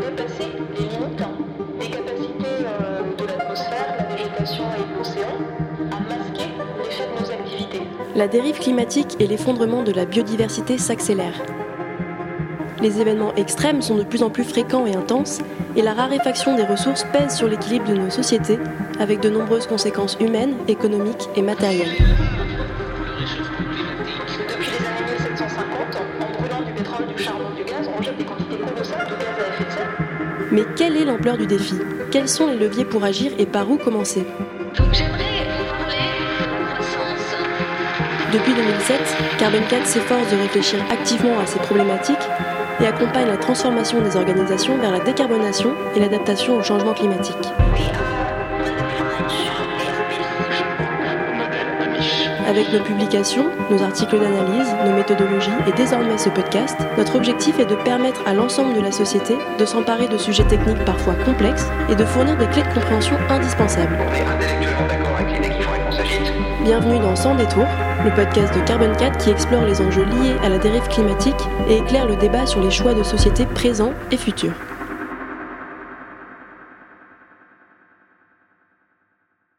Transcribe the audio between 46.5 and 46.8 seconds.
au